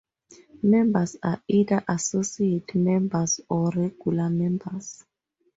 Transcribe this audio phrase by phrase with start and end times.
[0.63, 5.05] Members are either associate members or regular members.